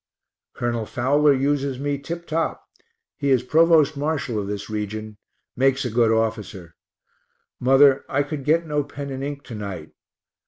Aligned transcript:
Col. 0.55 0.83
Fowler 0.87 1.31
uses 1.33 1.77
me 1.77 1.99
tip 1.99 2.25
top 2.25 2.65
he 3.17 3.29
is 3.29 3.43
provost 3.43 3.95
marshal 3.95 4.39
of 4.39 4.47
this 4.47 4.67
region; 4.67 5.19
makes 5.55 5.85
a 5.85 5.91
good 5.91 6.09
officer. 6.11 6.73
Mother, 7.59 8.03
I 8.09 8.23
could 8.23 8.43
get 8.43 8.65
no 8.65 8.83
pen 8.83 9.11
and 9.11 9.23
ink 9.23 9.43
to 9.43 9.53
night. 9.53 9.91